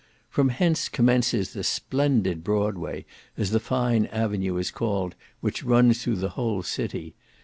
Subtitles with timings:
[0.31, 3.05] From hence commences the splendid Broadway,
[3.37, 7.13] as the fine avenue is called, which runs through the whole city.